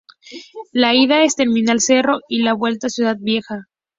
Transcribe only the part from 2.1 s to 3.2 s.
y la vuelta Ciudad